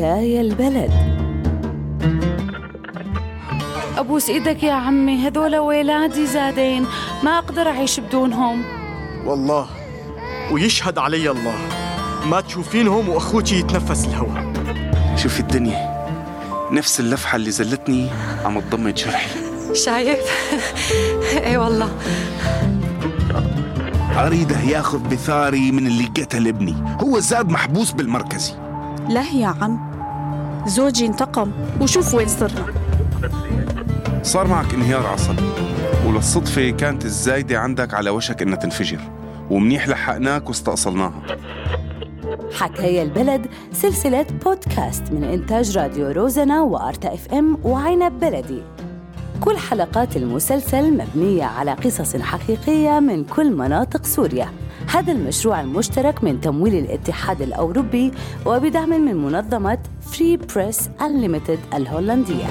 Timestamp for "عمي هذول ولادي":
4.72-6.26